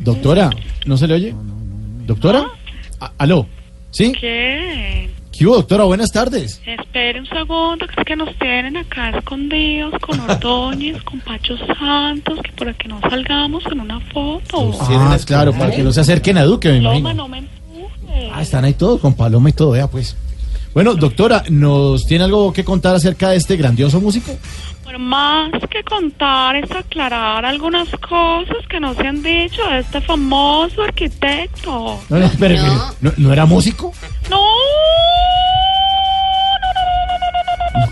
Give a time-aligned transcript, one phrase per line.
[0.00, 0.50] Doctora,
[0.86, 1.34] ¿no se le oye?
[2.06, 2.46] ¿Doctora?
[3.00, 3.46] A- ¿Aló?
[3.90, 4.12] ¿Sí?
[4.18, 5.10] ¿Qué?
[5.30, 5.84] ¿Qué hubo, doctora?
[5.84, 6.60] Buenas tardes.
[6.66, 12.38] Espere un segundo, que es que nos tienen acá escondidos con Ordóñez, con Pacho Santos,
[12.42, 14.72] que para que no salgamos en una foto.
[14.80, 17.22] Ah, claro, para que no se acerquen a Duque, me Loma, imagino.
[17.22, 18.30] no me empuje.
[18.32, 20.16] Ah, están ahí todos, con Paloma y todo, vea pues.
[20.74, 24.32] Bueno, doctora, ¿nos tiene algo que contar acerca de este grandioso músico?
[24.98, 30.82] Más que contar es aclarar algunas cosas que no se han dicho de este famoso
[30.82, 31.98] arquitecto.
[32.08, 33.92] No, no, espere, espere, ¿no, ¿no era músico?
[34.28, 34.40] No,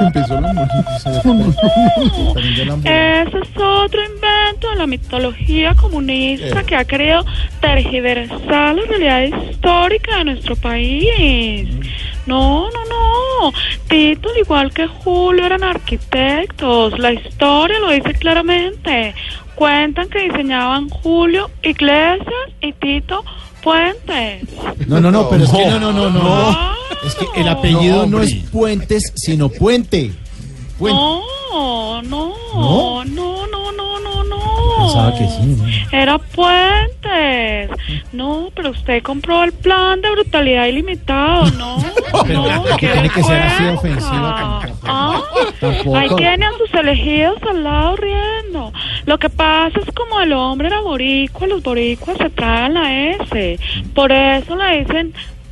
[0.00, 0.52] Empezó la
[2.84, 7.24] ese es otro invento de la mitología comunista que ha querido
[7.60, 11.68] tergiversar la realidad histórica de nuestro país.
[12.28, 13.52] No, no, no.
[13.88, 16.98] Tito, al igual que Julio, eran arquitectos.
[16.98, 19.14] La historia lo dice claramente.
[19.54, 23.24] Cuentan que diseñaban Julio Iglesias y Tito
[23.62, 24.42] Puentes.
[24.86, 26.74] No, no, no, pero es que no, no, no, no.
[27.04, 28.34] Es que el apellido no, No, es.
[28.52, 30.12] Puentes, sino Puente.
[30.80, 31.22] No,
[32.02, 32.34] no,
[33.04, 33.57] no, no.
[34.88, 35.98] Pensaba que sí, ¿no?
[35.98, 37.70] Era Puentes.
[38.12, 41.78] No, pero usted compró el plan de brutalidad ilimitado, ¿no?
[42.28, 44.08] No, ¿por qué qué tiene que ser así vergüenza.
[44.08, 44.60] ofensiva?
[44.84, 45.22] Ah,
[45.94, 48.72] ahí tiene a sus elegidos al lado riendo.
[49.06, 53.58] Lo que pasa es como el hombre era boricua, los boricuas se tragan la S.
[53.94, 55.14] Por eso le dicen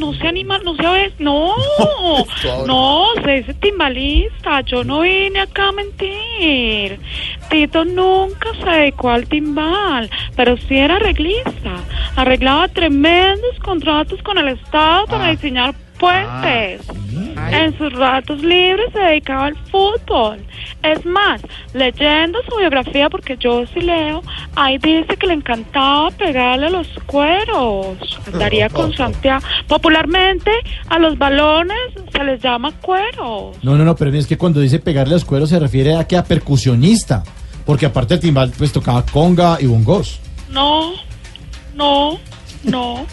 [0.00, 1.54] no sea animal, no sea vez, no,
[2.66, 6.98] no, se dice timbalista, yo no vine acá a mentir.
[7.50, 11.76] Tito nunca se dedicó al timbal, pero sí era arreglista,
[12.16, 16.80] arreglaba tremendos contratos con el Estado para diseñar puentes.
[17.52, 20.38] En sus ratos libres se dedicaba al fútbol.
[20.82, 21.42] Es más,
[21.74, 24.22] leyendo su biografía, porque yo sí leo,
[24.56, 27.96] ahí dice que le encantaba pegarle a los cueros.
[28.26, 29.44] Andaría con Santiago.
[29.66, 30.50] Popularmente,
[30.88, 31.78] a los balones
[32.12, 33.56] se les llama cueros.
[33.62, 36.16] No, no, no, pero es que cuando dice pegarle los cueros se refiere a que
[36.16, 37.22] a percusionista,
[37.66, 40.20] porque aparte del timbal pues tocaba conga y bongos.
[40.50, 40.92] No,
[41.74, 42.18] no,
[42.64, 43.06] no,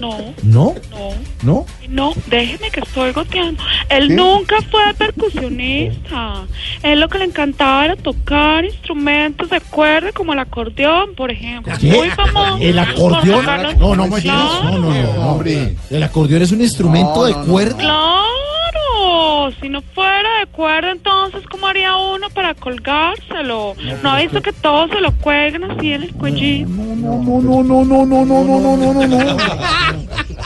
[0.00, 0.74] no, ¿No?
[0.90, 1.10] no.
[1.42, 1.66] ¿No?
[1.88, 3.62] No, déjeme que estoy goteando.
[3.90, 6.46] Él nunca fue percusionista.
[6.82, 11.72] Él lo que le encantaba era tocar instrumentos de cuerda como el acordeón, por ejemplo.
[11.80, 11.90] ¿Qué?
[11.90, 12.58] Muy famoso.
[12.60, 13.44] ¿El acordeón?
[13.44, 14.08] No, no.
[14.20, 14.62] Claro.
[14.64, 15.76] no, no, no, no, Hombre.
[15.90, 17.76] El acordeón es un instrumento No, de no, no, cuerda.
[17.76, 23.74] Claro, si no fuera de cuerda, entonces, ¿cómo haría uno para colgárselo?
[24.02, 26.68] ¿No ha visto que todos se lo cuelgan así en el cuellito?
[26.70, 29.36] No, no, no, no, no, no, no, no, no, no, no, no.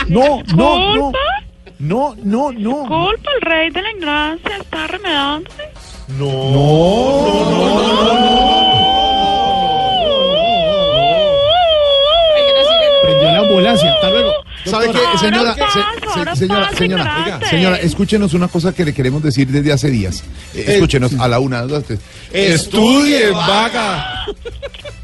[0.09, 1.13] No, no, no.
[1.85, 2.79] No, no, no.
[2.89, 5.63] ¿Culpa el rey de la ignorancia está remedándose?
[13.03, 13.93] Prendió la ambulancia.
[13.93, 14.33] Hasta luego.
[14.65, 15.55] ¿Sabe qué, señora?
[16.35, 20.25] señora, señora, señora, escúchenos una cosa que le queremos decir desde hace días.
[20.55, 22.01] Eh, escúchenos a la una, dos, tres.
[22.33, 24.25] Estudie, vaga.